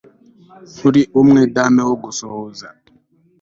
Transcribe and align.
Nturi 0.75 1.01
umwe 1.21 1.41
dame 1.55 1.81
wo 1.89 1.95
gusuhuza 2.03 2.67